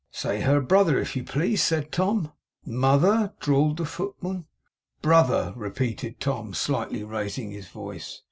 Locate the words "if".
0.97-1.15